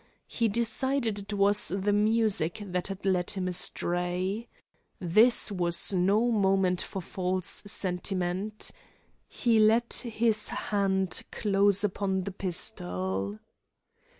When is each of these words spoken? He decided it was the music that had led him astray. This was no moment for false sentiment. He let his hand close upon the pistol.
He 0.25 0.47
decided 0.47 1.19
it 1.19 1.33
was 1.33 1.67
the 1.67 1.93
music 1.93 2.63
that 2.65 2.87
had 2.87 3.05
led 3.05 3.29
him 3.29 3.47
astray. 3.47 4.47
This 4.99 5.51
was 5.51 5.93
no 5.93 6.31
moment 6.31 6.81
for 6.81 7.03
false 7.03 7.61
sentiment. 7.67 8.71
He 9.27 9.59
let 9.59 9.93
his 9.93 10.47
hand 10.49 11.21
close 11.31 11.83
upon 11.83 12.23
the 12.23 12.31
pistol. 12.31 13.37